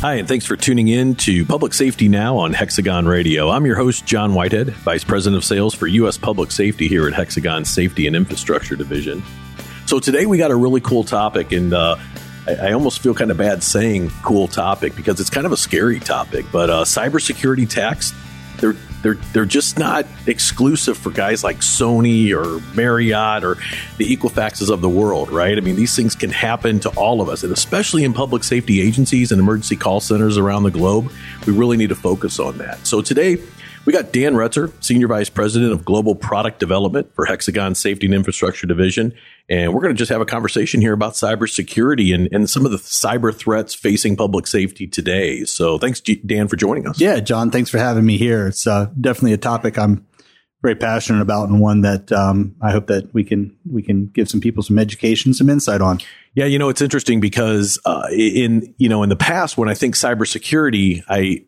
[0.00, 3.50] Hi, and thanks for tuning in to Public Safety Now on Hexagon Radio.
[3.50, 6.16] I'm your host, John Whitehead, Vice President of Sales for U.S.
[6.16, 9.22] Public Safety here at Hexagon Safety and Infrastructure Division.
[9.84, 11.96] So today we got a really cool topic, and uh,
[12.46, 15.56] I, I, almost feel kind of bad saying cool topic because it's kind of a
[15.58, 16.46] scary topic.
[16.50, 18.14] But uh, cybersecurity attacks,
[18.56, 23.56] they're they're they're just not exclusive for guys like Sony or Marriott or
[23.96, 25.56] the Equifaxes of the world, right?
[25.56, 28.80] I mean, these things can happen to all of us, and especially in public safety
[28.80, 31.10] agencies and emergency call centers around the globe.
[31.46, 32.86] We really need to focus on that.
[32.86, 33.38] So today
[33.84, 38.14] we got Dan Retzer, Senior Vice President of Global Product Development for Hexagon Safety and
[38.14, 39.14] Infrastructure Division.
[39.48, 42.70] And we're going to just have a conversation here about cybersecurity and, and some of
[42.70, 45.44] the cyber threats facing public safety today.
[45.44, 47.00] So thanks, Dan, for joining us.
[47.00, 48.46] Yeah, John, thanks for having me here.
[48.46, 50.06] It's uh, definitely a topic I'm
[50.62, 54.28] very passionate about and one that um, I hope that we can we can give
[54.28, 56.00] some people some education, some insight on.
[56.34, 59.74] Yeah, you know it's interesting because uh, in you know in the past when I
[59.74, 61.44] think cybersecurity, I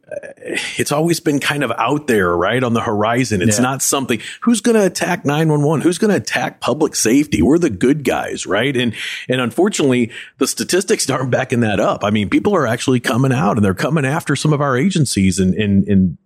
[0.78, 3.42] it's always been kind of out there, right on the horizon.
[3.42, 3.62] It's yeah.
[3.62, 7.42] not something who's going to attack nine one one, who's going to attack public safety.
[7.42, 8.76] We're the good guys, right?
[8.76, 8.94] And
[9.28, 12.02] and unfortunately, the statistics aren't backing that up.
[12.02, 15.38] I mean, people are actually coming out and they're coming after some of our agencies
[15.38, 16.18] and and and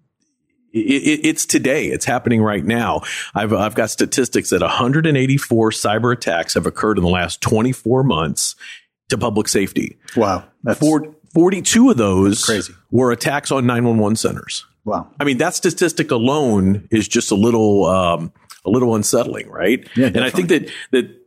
[0.72, 1.86] it, it's today.
[1.86, 3.03] It's happening right now.
[3.34, 8.56] I've, I've got statistics that 184 cyber attacks have occurred in the last 24 months
[9.08, 9.98] to public safety.
[10.17, 10.45] Wow.
[10.62, 10.81] That's
[11.34, 12.75] 42 of those crazy.
[12.91, 14.67] were attacks on 911 centers.
[14.84, 15.11] Wow.
[15.19, 18.33] I mean, that statistic alone is just a little, um,
[18.64, 19.86] a little unsettling, right?
[19.97, 21.25] Yeah, and I think that, that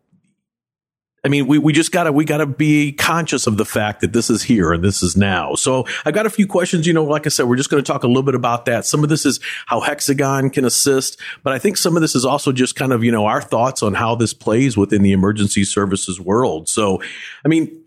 [1.24, 4.30] I mean, we, we just gotta, we gotta be conscious of the fact that this
[4.30, 5.56] is here and this is now.
[5.56, 7.88] So I've got a few questions, you know, like I said, we're just going to
[7.88, 8.86] talk a little bit about that.
[8.86, 12.26] Some of this is how Hexagon can assist, but I think some of this is
[12.26, 15.64] also just kind of, you know, our thoughts on how this plays within the emergency
[15.64, 16.70] services world.
[16.70, 17.02] So,
[17.44, 17.84] I mean,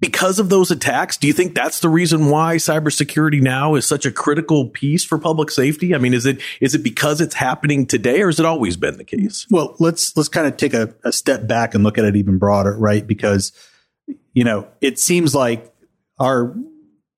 [0.00, 1.16] because of those attacks?
[1.16, 5.18] Do you think that's the reason why cybersecurity now is such a critical piece for
[5.18, 5.94] public safety?
[5.94, 8.98] I mean, is it is it because it's happening today, or has it always been
[8.98, 9.46] the case?
[9.50, 12.38] Well, let's let's kind of take a, a step back and look at it even
[12.38, 13.06] broader, right?
[13.06, 13.52] Because
[14.34, 15.72] you know, it seems like
[16.18, 16.54] our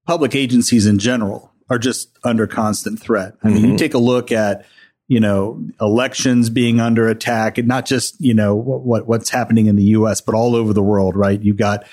[0.06, 3.34] public agencies in general are just under constant threat.
[3.42, 3.72] I mean, mm-hmm.
[3.72, 4.64] you take a look at
[5.08, 9.74] you know elections being under attack, and not just you know what what's happening in
[9.74, 11.42] the U.S., but all over the world, right?
[11.42, 11.84] You've got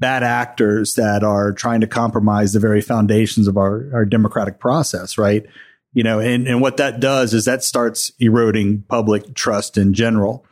[0.00, 5.18] bad actors that are trying to compromise the very foundations of our, our democratic process,
[5.18, 5.44] right?
[5.92, 10.46] You know, and, and what that does is that starts eroding public trust in general.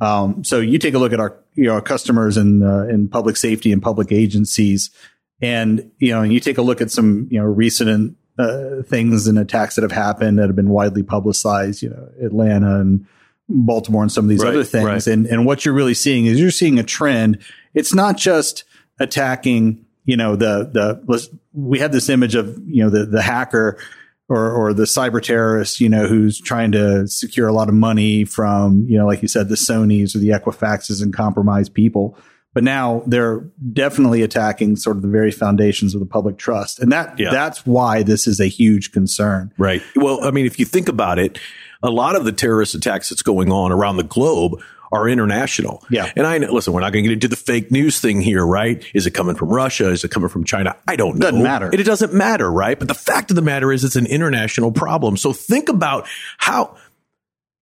[0.00, 3.08] Um, so you take a look at our, you know, our customers in, uh, in
[3.08, 4.90] public safety and public agencies,
[5.42, 9.26] and, you know, and you take a look at some, you know, recent uh, things
[9.26, 13.06] and attacks that have happened that have been widely publicized, you know, Atlanta and
[13.48, 14.86] Baltimore and some of these right, other things.
[14.86, 15.06] Right.
[15.06, 17.38] And, and what you're really seeing is you're seeing a trend.
[17.74, 18.64] It's not just,
[18.98, 23.78] attacking, you know, the, the, we have this image of, you know, the, the hacker
[24.28, 28.24] or, or the cyber terrorist, you know, who's trying to secure a lot of money
[28.24, 32.18] from, you know, like you said, the Sonys or the Equifaxes and compromise people.
[32.52, 33.40] But now they're
[33.72, 36.80] definitely attacking sort of the very foundations of the public trust.
[36.80, 37.30] And that, yeah.
[37.30, 39.52] that's why this is a huge concern.
[39.58, 39.82] Right.
[39.94, 41.38] Well, I mean, if you think about it,
[41.82, 44.62] a lot of the terrorist attacks that's going on around the globe
[44.92, 45.82] are international.
[45.90, 46.10] Yeah.
[46.16, 48.44] And I know, listen, we're not going to get into the fake news thing here,
[48.44, 48.84] right?
[48.94, 49.90] Is it coming from Russia?
[49.90, 50.76] Is it coming from China?
[50.86, 51.26] I don't know.
[51.26, 51.70] Doesn't matter.
[51.72, 52.78] It, it doesn't matter, right?
[52.78, 55.16] But the fact of the matter is it's an international problem.
[55.16, 56.08] So think about
[56.38, 56.76] how,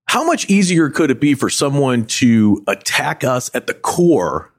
[0.06, 4.52] how much easier could it be for someone to attack us at the core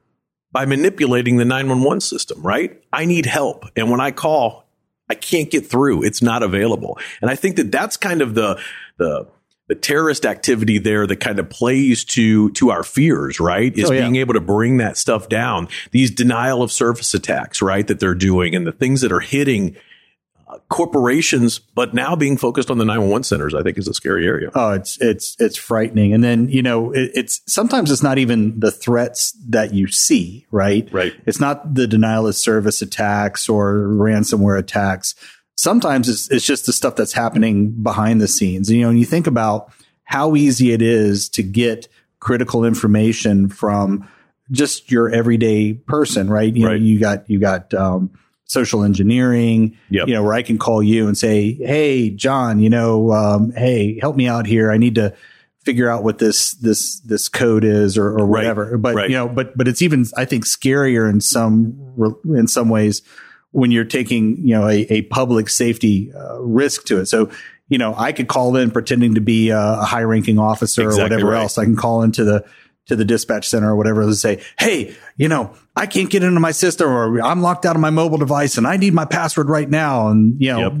[0.52, 2.82] by manipulating the 911 system, right?
[2.92, 3.66] I need help.
[3.76, 4.64] And when I call,
[5.08, 6.02] I can't get through.
[6.02, 6.98] It's not available.
[7.20, 8.60] And I think that that's kind of the,
[8.96, 9.28] the,
[9.68, 13.76] the terrorist activity there that kind of plays to to our fears, right?
[13.76, 14.02] Is oh, yeah.
[14.02, 15.68] being able to bring that stuff down.
[15.90, 19.76] These denial of service attacks, right, that they're doing, and the things that are hitting
[20.48, 24.24] uh, corporations, but now being focused on the 911 centers, I think is a scary
[24.24, 24.50] area.
[24.54, 26.14] Oh, it's it's it's frightening.
[26.14, 30.46] And then you know, it, it's sometimes it's not even the threats that you see,
[30.52, 30.88] right?
[30.92, 31.14] Right.
[31.26, 35.16] It's not the denial of service attacks or ransomware attacks
[35.56, 38.68] sometimes it's, it's just the stuff that's happening behind the scenes.
[38.68, 39.72] And, you know, when you think about
[40.04, 41.88] how easy it is to get
[42.20, 44.08] critical information from
[44.50, 46.54] just your everyday person, right?
[46.54, 46.72] You right.
[46.72, 48.10] know, you got, you got, um,
[48.48, 50.06] social engineering, yep.
[50.06, 53.98] you know, where I can call you and say, Hey, John, you know, um, Hey,
[53.98, 54.70] help me out here.
[54.70, 55.16] I need to
[55.64, 58.70] figure out what this, this, this code is or, or whatever.
[58.70, 58.82] Right.
[58.82, 59.10] But, right.
[59.10, 63.02] you know, but, but it's even, I think scarier in some, in some ways
[63.52, 67.06] when you're taking, you know, a, a public safety uh, risk to it.
[67.06, 67.30] So,
[67.68, 71.00] you know, I could call in pretending to be a, a high ranking officer exactly
[71.00, 71.42] or whatever right.
[71.42, 71.58] else.
[71.58, 72.44] I can call into the,
[72.86, 76.40] to the dispatch center or whatever and say, Hey, you know, I can't get into
[76.40, 79.48] my system or I'm locked out of my mobile device and I need my password
[79.48, 80.08] right now.
[80.08, 80.72] And, you know, yep.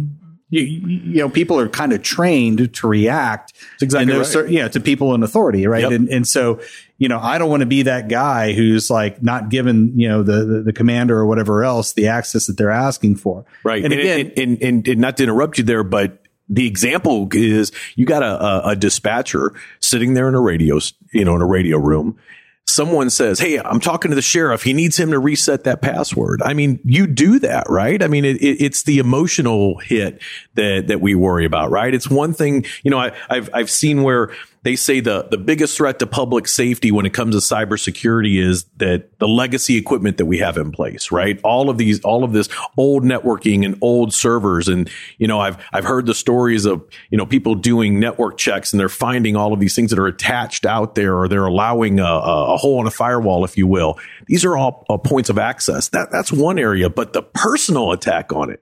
[0.48, 3.52] You, you, know, people are kind of trained to react
[3.82, 4.24] exactly right.
[4.24, 5.66] certain, yeah, to people in authority.
[5.66, 5.82] Right.
[5.82, 5.92] Yep.
[5.92, 6.60] And, and so,
[6.98, 10.22] you know, I don't want to be that guy who's like not given, you know,
[10.22, 13.44] the, the, the, commander or whatever else the access that they're asking for.
[13.64, 13.84] Right.
[13.84, 17.72] And, and again, and, and, and, not to interrupt you there, but the example is
[17.96, 20.78] you got a, a, a dispatcher sitting there in a radio,
[21.12, 22.18] you know, in a radio room
[22.66, 24.62] someone says, Hey, I'm talking to the sheriff.
[24.62, 26.42] He needs him to reset that password.
[26.42, 28.02] I mean, you do that, right?
[28.02, 30.20] I mean, it, it, it's the emotional hit
[30.54, 31.94] that, that we worry about, right?
[31.94, 34.30] It's one thing, you know, I, I've, I've seen where
[34.66, 38.64] they say the, the biggest threat to public safety when it comes to cybersecurity is
[38.78, 41.38] that the legacy equipment that we have in place, right?
[41.44, 44.66] All of these, all of this old networking and old servers.
[44.66, 48.72] And, you know, I've, I've heard the stories of, you know, people doing network checks
[48.72, 52.00] and they're finding all of these things that are attached out there or they're allowing
[52.00, 54.00] a, a hole in a firewall, if you will.
[54.26, 55.90] These are all uh, points of access.
[55.90, 58.60] That, that's one area, but the personal attack on it,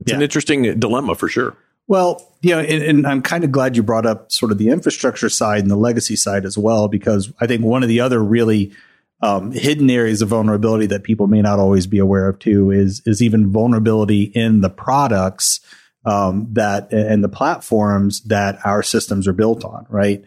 [0.00, 0.16] it's yeah.
[0.16, 1.56] an interesting dilemma for sure.
[1.90, 4.68] Well, you know, and, and, I'm kind of glad you brought up sort of the
[4.68, 8.22] infrastructure side and the legacy side as well, because I think one of the other
[8.22, 8.70] really
[9.20, 13.02] um, hidden areas of vulnerability that people may not always be aware of too is
[13.06, 15.58] is even vulnerability in the products
[16.04, 19.84] um, that and the platforms that our systems are built on.
[19.90, 20.24] Right.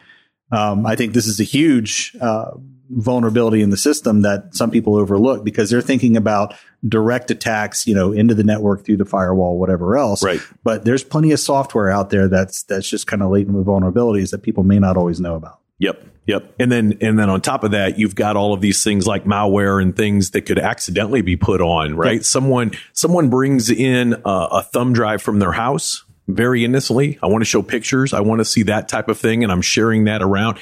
[0.52, 2.52] Um, I think this is a huge uh,
[2.96, 6.54] vulnerability in the system that some people overlook because they're thinking about
[6.88, 10.24] direct attacks, you know, into the network through the firewall, whatever else.
[10.24, 10.40] Right.
[10.64, 14.32] But there's plenty of software out there that's that's just kind of latent with vulnerabilities
[14.32, 15.60] that people may not always know about.
[15.80, 16.06] Yep.
[16.26, 16.56] Yep.
[16.60, 19.26] And then and then on top of that, you've got all of these things like
[19.26, 22.16] malware and things that could accidentally be put on, right?
[22.16, 22.24] Yep.
[22.24, 27.20] Someone someone brings in a, a thumb drive from their house very innocently.
[27.22, 28.14] I want to show pictures.
[28.14, 30.58] I want to see that type of thing and I'm sharing that around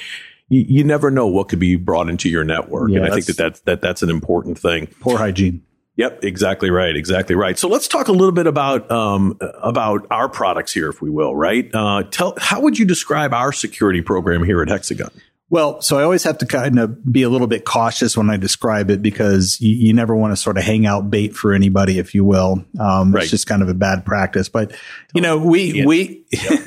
[0.52, 2.92] you, you never know what could be brought into your network.
[2.92, 4.88] Yeah, and I think that that's, that that's an important thing.
[5.00, 5.64] Poor hygiene.
[5.96, 7.58] Yep, exactly right, exactly right.
[7.58, 11.36] So let's talk a little bit about um, about our products here, if we will.
[11.36, 11.70] Right?
[11.74, 15.12] Uh, tell how would you describe our security program here at Hexagon?
[15.52, 18.38] Well, so I always have to kind of be a little bit cautious when I
[18.38, 22.00] describe it because you, you never want to sort of hang out bait for anybody,
[22.00, 22.64] if you will.
[22.80, 23.24] Um, right.
[23.24, 24.48] It's just kind of a bad practice.
[24.48, 24.72] But
[25.14, 25.86] you know, we yeah.
[25.86, 26.62] we yep.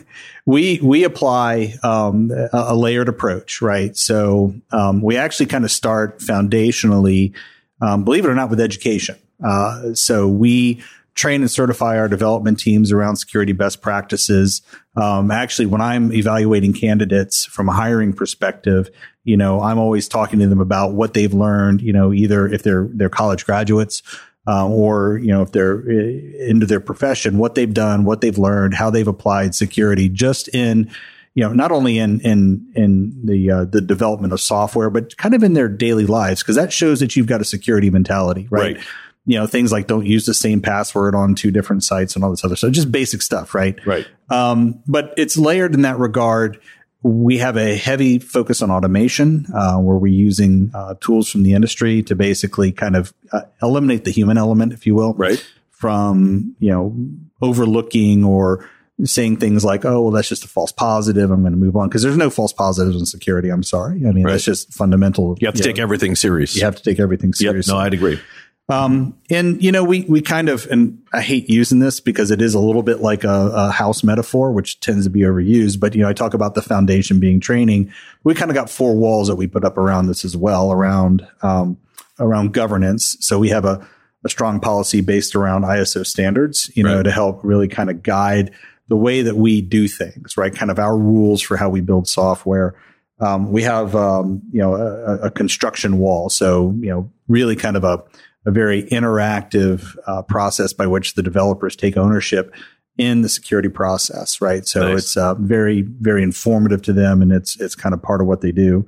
[0.45, 3.97] we we apply um, a, a, layered approach, right?
[3.97, 7.33] So um, we actually kind of start foundationally,
[7.81, 9.17] um, believe it or not, with education.
[9.43, 10.83] Uh, so we
[11.15, 14.63] train and certify our development teams around security best practices.
[14.97, 18.91] Um, actually, when I'm evaluating candidates from a hiring perspective,
[19.25, 21.81] you know, I'm always talking to them about what they've learned.
[21.81, 24.03] You know, either if they're they're college graduates
[24.47, 28.39] uh, or you know if they're uh, into their profession, what they've done, what they've
[28.39, 30.91] learned, how they've applied security, just in
[31.35, 35.35] you know not only in in in the uh, the development of software, but kind
[35.35, 38.77] of in their daily lives, because that shows that you've got a security mentality, right?
[38.77, 38.85] right.
[39.27, 42.31] You know things like don't use the same password on two different sites and all
[42.31, 43.79] this other stuff, just basic stuff, right?
[43.87, 44.07] Right.
[44.29, 46.61] Um, but it's layered in that regard
[47.05, 51.53] we have a heavy focus on automation, uh, where we're using uh, tools from the
[51.53, 55.47] industry to basically kind of uh, eliminate the human element, if you will, right?
[55.71, 56.97] From you know
[57.43, 58.67] overlooking or
[59.05, 61.31] saying things like, "Oh, well, that's just a false positive.
[61.31, 63.51] I'm going to move on," because there's no false positives in security.
[63.51, 64.07] I'm sorry.
[64.07, 64.33] I mean, right.
[64.33, 65.37] that's just fundamental.
[65.41, 66.57] You have to you take know, everything serious.
[66.57, 67.69] You have to take everything serious.
[67.69, 67.75] Yep.
[67.75, 68.19] No, I'd agree.
[68.69, 72.41] Um, and you know, we, we kind of, and I hate using this because it
[72.41, 75.79] is a little bit like a, a, house metaphor, which tends to be overused.
[75.79, 77.93] But, you know, I talk about the foundation being training.
[78.23, 81.27] We kind of got four walls that we put up around this as well, around,
[81.43, 81.77] um,
[82.19, 83.19] around governance.
[83.21, 83.87] So we have a,
[84.25, 87.03] a strong policy based around ISO standards, you know, right.
[87.03, 88.51] to help really kind of guide
[88.89, 90.55] the way that we do things, right?
[90.55, 92.75] Kind of our rules for how we build software.
[93.21, 96.31] Um, we have, um, you know, a, a construction wall.
[96.31, 98.03] So, you know, really kind of a,
[98.47, 102.55] a very interactive uh, process by which the developers take ownership
[102.97, 104.67] in the security process, right?
[104.67, 104.99] So nice.
[104.99, 108.41] it's uh, very, very informative to them, and it's it's kind of part of what
[108.41, 108.87] they do.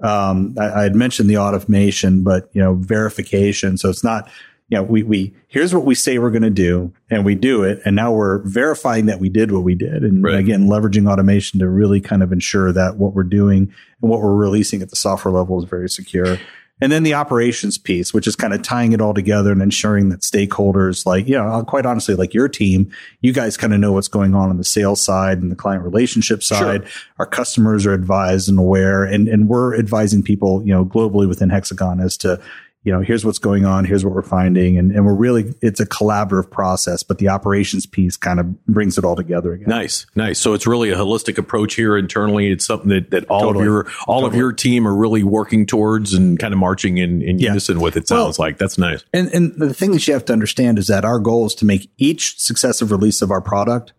[0.00, 3.78] Um, I, I, had mentioned the automation, but you know, verification.
[3.78, 4.28] So it's not,
[4.68, 7.62] you know, we we here's what we say we're going to do, and we do
[7.62, 10.34] it, and now we're verifying that we did what we did, and right.
[10.34, 14.34] again, leveraging automation to really kind of ensure that what we're doing and what we're
[14.34, 16.38] releasing at the software level is very secure.
[16.80, 20.08] And then the operations piece, which is kind of tying it all together and ensuring
[20.08, 22.90] that stakeholders, like, you know, uh, quite honestly, like your team,
[23.20, 25.84] you guys kind of know what's going on on the sales side and the client
[25.84, 26.86] relationship side.
[26.88, 27.02] Sure.
[27.20, 31.48] Our customers are advised and aware, and, and we're advising people, you know, globally within
[31.48, 32.40] Hexagon as to,
[32.84, 34.76] you know, here's what's going on, here's what we're finding.
[34.78, 38.98] And, and we're really, it's a collaborative process, but the operations piece kind of brings
[38.98, 39.68] it all together again.
[39.70, 40.38] Nice, nice.
[40.38, 42.52] So it's really a holistic approach here internally.
[42.52, 43.62] It's something that, that all Totally.
[43.64, 47.22] of your, all of your team are really working towards and kind of marching in,
[47.22, 47.48] in Yeah.
[47.48, 47.96] unison with.
[47.96, 49.02] It Well- sounds like that's nice.
[49.14, 51.64] And, and the thing that you have to understand is that our goal is to
[51.64, 53.94] make each successive release of our product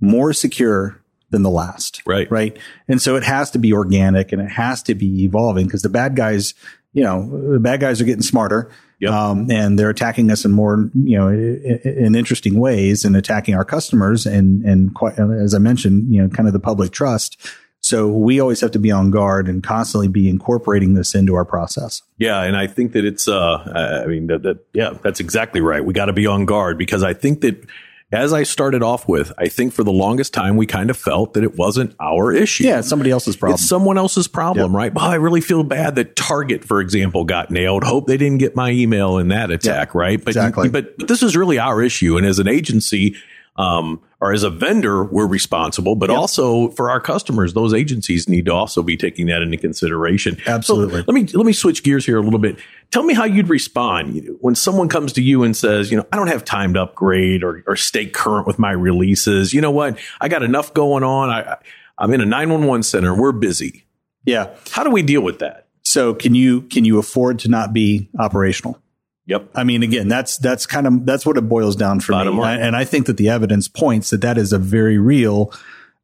[0.00, 1.00] more secure
[1.30, 2.02] than the last.
[2.06, 2.30] Right.
[2.30, 2.56] Right.
[2.88, 5.88] And so it has to be organic and it has to be evolving because the
[5.88, 6.54] bad guys,
[6.92, 8.70] you know, the bad guys are getting smarter.
[9.00, 9.12] Yep.
[9.12, 13.56] Um, and they're attacking us in more, you know, in, in interesting ways and attacking
[13.56, 17.36] our customers and, and quite, as I mentioned, you know, kind of the public trust.
[17.80, 21.44] So we always have to be on guard and constantly be incorporating this into our
[21.44, 22.02] process.
[22.16, 25.84] Yeah, and I think that it's uh I mean that, that yeah, that's exactly right.
[25.84, 27.66] We got to be on guard because I think that
[28.12, 31.32] as I started off with, I think for the longest time we kind of felt
[31.34, 32.64] that it wasn't our issue.
[32.64, 32.80] Yeah.
[32.80, 33.54] It's somebody else's problem.
[33.54, 34.92] It's someone else's problem, right?
[34.92, 37.84] Well, I really feel bad that Target, for example, got nailed.
[37.84, 40.18] Hope they didn't get my email in that attack, right?
[40.18, 40.68] But, exactly.
[40.68, 43.16] but but this is really our issue, and as an agency,
[43.56, 45.96] um, or as a vendor, we're responsible.
[45.96, 50.38] But also for our customers, those agencies need to also be taking that into consideration.
[50.46, 51.00] Absolutely.
[51.00, 52.58] So let me let me switch gears here a little bit.
[52.92, 56.16] Tell me how you'd respond when someone comes to you and says, you know, I
[56.16, 59.52] don't have time to upgrade or, or stay current with my releases.
[59.52, 59.98] You know what?
[60.20, 61.30] I got enough going on.
[61.30, 61.58] I, I-
[61.98, 63.14] I'm in a 911 center.
[63.14, 63.84] We're busy.
[64.24, 64.54] yeah.
[64.70, 65.66] How do we deal with that?
[65.82, 68.78] So can you can you afford to not be operational?
[69.26, 69.50] Yep.
[69.54, 72.40] I mean, again, that's that's kind of that's what it boils down for Bottom me,
[72.40, 72.60] line.
[72.60, 75.52] and I think that the evidence points that that is a very real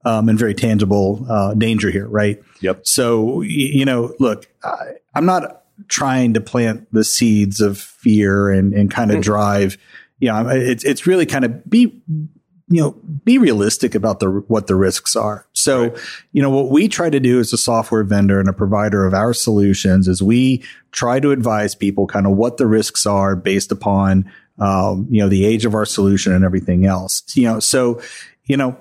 [0.05, 2.41] um, and very tangible uh, danger here, right?
[2.61, 2.87] Yep.
[2.87, 8.73] So you know, look, I, I'm not trying to plant the seeds of fear and
[8.73, 9.79] and kind of drive.
[10.19, 12.03] You know, it's it's really kind of be
[12.69, 12.91] you know
[13.25, 15.47] be realistic about the what the risks are.
[15.53, 15.95] So
[16.33, 19.15] you know what we try to do as a software vendor and a provider of
[19.15, 23.73] our solutions is we try to advise people kind of what the risks are based
[23.73, 27.23] upon um, you know the age of our solution and everything else.
[27.35, 28.03] You know, so
[28.45, 28.77] you know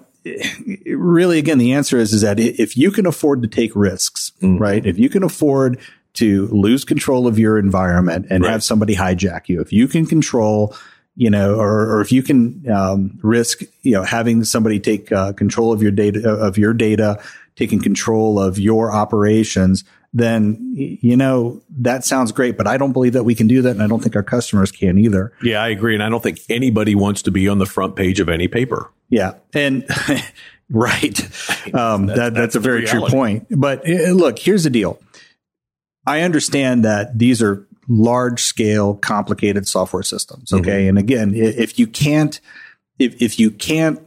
[0.86, 4.86] really again the answer is is that if you can afford to take risks right
[4.86, 5.80] if you can afford
[6.18, 8.52] to lose control of your environment and Right.
[8.52, 10.76] have somebody hijack you if you can control
[11.16, 15.34] you know or, or if you can um, risk you know having somebody take uh,
[15.34, 17.20] control of your data of your data
[17.56, 19.84] taking control of your operations
[20.14, 23.72] then you know that sounds great but i don't believe that we can do that
[23.72, 25.94] and i don't think our customers can either Yeah, I agree.
[25.94, 28.90] And I don't think anybody wants to be on the front page of any paper.
[29.10, 29.34] Yeah.
[29.54, 29.86] And
[30.70, 31.20] right.
[31.74, 33.48] Um, that, that's, a the very true point.
[33.52, 34.98] But uh, look, here's the deal.
[36.08, 40.50] I understand that these are large scale, complicated software systems.
[40.50, 40.62] Mm-hmm.
[40.62, 40.88] Okay.
[40.88, 42.40] And again, if you can't,
[42.98, 44.00] if, if you can't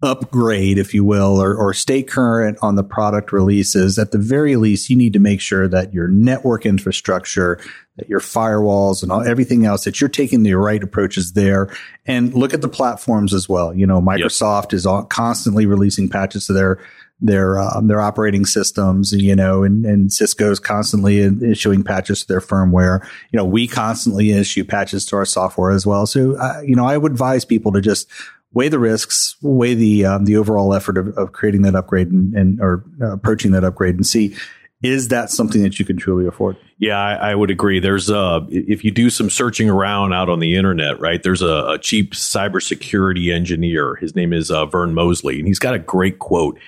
[0.00, 4.56] upgrade, if you will, or, or stay current on the product releases, at the very
[4.56, 7.60] least, you need to make sure that your network infrastructure,
[7.96, 11.68] that your firewalls and all, everything else, that you're taking the right approaches there.
[12.06, 13.74] And look at the platforms as well.
[13.74, 16.78] You know, Microsoft is all, constantly releasing patches to their
[17.20, 22.40] their um, their operating systems, you know, and, and Cisco's constantly issuing patches to their
[22.40, 23.04] firmware.
[23.32, 26.06] You know, we constantly issue patches to our software as well.
[26.06, 28.08] So, uh, you know, I would advise people to just
[28.52, 32.34] weigh the risks, weigh the um, the overall effort of, of creating that upgrade and,
[32.34, 34.36] and or uh, approaching that upgrade, and see
[34.80, 36.56] is that something that you can truly afford.
[36.78, 37.80] Yeah, I, I would agree.
[37.80, 41.20] There's uh if you do some searching around out on the internet, right?
[41.20, 43.96] There's a, a cheap cybersecurity engineer.
[43.96, 46.58] His name is uh, Vern Mosley, and he's got a great quote.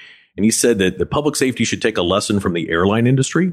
[0.40, 3.52] And he said that the public safety should take a lesson from the airline industry.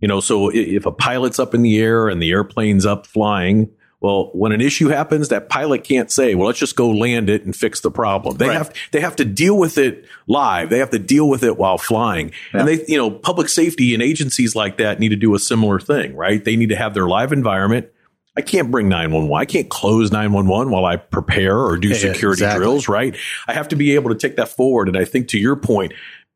[0.00, 3.68] You know, so if a pilot's up in the air and the airplane's up flying,
[4.00, 7.44] well, when an issue happens, that pilot can't say, "Well, let's just go land it
[7.44, 8.56] and fix the problem." They Right.
[8.56, 10.70] have they have to deal with it live.
[10.70, 12.32] They have to deal with it while flying.
[12.54, 15.78] And they, you know, public safety and agencies like that need to do a similar
[15.78, 16.42] thing, right?
[16.42, 17.88] They need to have their live environment.
[18.34, 19.36] I can't bring 911.
[19.36, 22.60] I can't close 911 while I prepare or do Yeah, security exactly.
[22.64, 23.14] drills, right?
[23.46, 24.88] I have to be able to take that forward.
[24.88, 25.92] And I think to your point,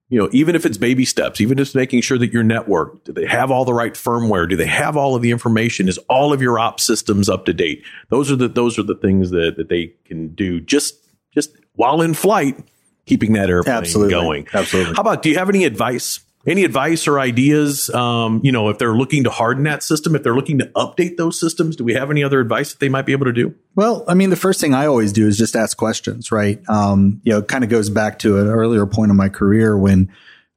[0.08, 3.12] you know, even if it's baby steps, even just making sure that your network, do
[3.12, 4.48] they have all the right firmware?
[4.48, 5.88] Do they have all of the information?
[5.88, 7.82] Is all of your op systems up to date?
[8.08, 10.94] Those are the those are the things that, that they can do just
[11.34, 12.56] just while in flight,
[13.04, 14.12] keeping that airplane Absolutely.
[14.12, 14.48] going.
[14.52, 14.94] Absolutely.
[14.94, 16.20] How about do you have any advice?
[16.46, 17.90] Any advice or ideas?
[17.90, 21.16] Um, you know, if they're looking to harden that system, if they're looking to update
[21.16, 23.54] those systems, do we have any other advice that they might be able to do?
[23.74, 26.60] Well, I mean, the first thing I always do is just ask questions, right?
[26.68, 29.76] Um, you know, it kind of goes back to an earlier point in my career
[29.76, 30.12] when,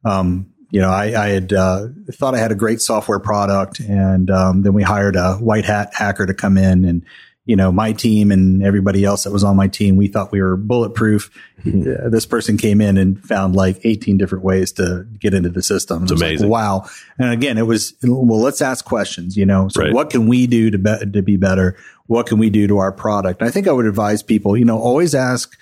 [0.05, 4.29] um, you know, I, I had uh, thought I had a great software product, and
[4.29, 7.03] um, then we hired a white hat hacker to come in and,
[7.50, 10.39] you know, my team and everybody else that was on my team, we thought we
[10.39, 11.32] were bulletproof.
[11.65, 15.63] Uh, this person came in and found like 18 different ways to get into the
[15.63, 16.03] system.
[16.03, 16.48] It's amazing.
[16.48, 16.86] Like, wow.
[17.18, 19.91] And again, it was, well, let's ask questions, you know, so Right.
[19.91, 21.75] what can we do to be, to be better?
[22.06, 23.41] What can we do to our product?
[23.41, 25.58] And I think I would advise people, you know, always ask,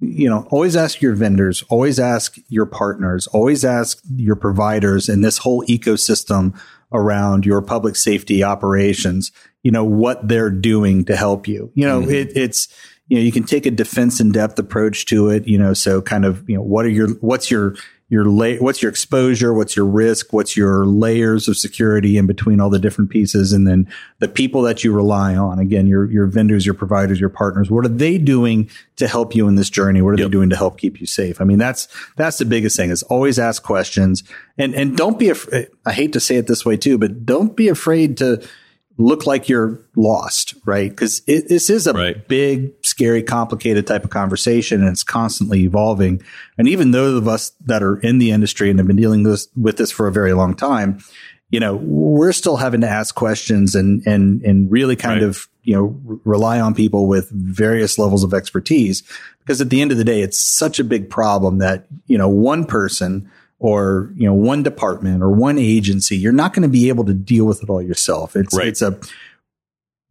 [0.00, 5.22] you know, always ask your vendors, always ask your partners, always ask your providers in
[5.22, 6.54] this whole ecosystem
[6.92, 11.70] around your public safety operations, you know, what they're doing to help you.
[11.74, 12.10] You know, mm-hmm.
[12.10, 12.68] it, it's,
[13.08, 16.00] you know, you can take a defense in depth approach to it, you know, so
[16.02, 17.74] kind of, you know, what are your, what's your,
[18.10, 19.52] your lay, what's your exposure?
[19.52, 20.32] What's your risk?
[20.32, 23.52] What's your layers of security in between all the different pieces?
[23.52, 23.86] And then
[24.18, 27.84] the people that you rely on, again, your, your vendors, your providers, your partners, what
[27.84, 30.00] are they doing to help you in this journey?
[30.00, 30.26] What are Yep.
[30.28, 31.38] they doing to help keep you safe?
[31.40, 31.86] I mean, that's,
[32.16, 34.24] that's the biggest thing is always ask questions
[34.56, 35.48] and, and don't be, af-
[35.84, 38.42] I hate to say it this way too, but don't be afraid to
[39.00, 40.94] look like you're lost, right?
[40.96, 42.26] Cause this is a Right.
[42.28, 46.20] big, scary, complicated type of conversation and it's constantly evolving.
[46.58, 49.46] And even those of us that are in the industry and have been dealing this,
[49.56, 50.98] with this for a very long time,
[51.50, 55.28] you know, we're still having to ask questions and, and, and really kind Right.
[55.28, 59.02] of, you know, r- rely on people with various levels of expertise.
[59.40, 62.28] Because at the end of the day, it's such a big problem that, you know,
[62.28, 66.88] one person or, you know, one department or one agency, you're not going to be
[66.88, 68.36] able to deal with it all yourself.
[68.36, 68.68] It's, Right.
[68.68, 68.98] it's a,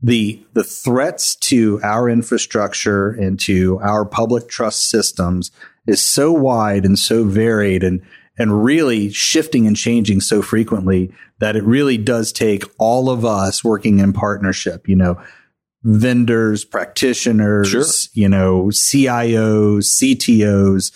[0.02, 5.50] the the threats to our infrastructure and to our public trust systems
[5.88, 8.02] is so wide and so varied and
[8.38, 13.64] and really shifting and changing so frequently that it really does take all of us
[13.64, 15.20] working in partnership you know
[15.84, 17.84] vendors practitioners Sure.
[18.14, 20.92] you know CIOs CTOs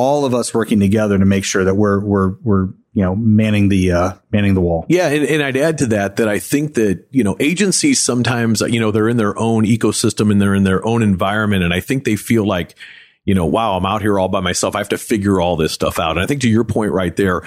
[0.00, 3.68] all of us working together to make sure that we're we're we're you know manning
[3.68, 6.74] the uh manning the wall Yeah, and, and I'd add to that that I think
[6.74, 10.64] that you know agencies sometimes you know they're in their own ecosystem and they're in
[10.64, 12.76] their own environment, and I think they feel like
[13.24, 14.74] you know, wow, I'm out here all by myself.
[14.74, 16.12] I have to figure all this stuff out.
[16.12, 17.42] And I think to your point right there,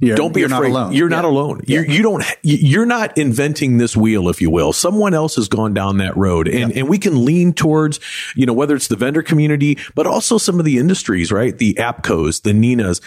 [0.00, 0.70] You're- don't be you're not afraid.
[0.70, 0.92] alone.
[0.92, 1.30] You're not Yeah.
[1.30, 1.60] alone.
[1.66, 4.72] You you don't you're not inventing this wheel, if you will.
[4.72, 7.98] Someone else has gone down that road, and and we can lean towards
[8.36, 11.56] you know whether it's the vendor community, but also some of the industries, right?
[11.56, 13.00] The APCOs, the NENAs.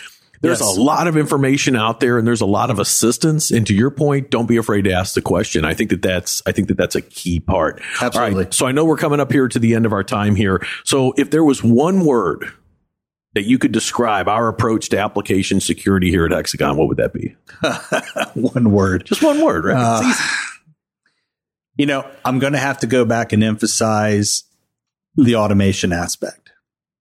[0.44, 0.76] There's Yes.
[0.76, 3.52] a lot of information out there, and there's a lot of assistance.
[3.52, 5.64] And to your point, don't be afraid to ask the question.
[5.64, 7.80] I think that that's I think that that's a key part.
[8.02, 8.46] Absolutely.
[8.46, 10.60] right, so I know we're coming up here to the end of our time here.
[10.84, 12.52] So if there was one word
[13.34, 17.14] that you could describe our approach to application security here at Hexagon, what would that
[17.14, 17.36] be?
[18.40, 19.78] one word Just one word, right?
[19.78, 20.14] Uh,
[21.78, 24.44] You know, I'm going to have to go back and emphasize
[25.16, 26.52] the automation aspect.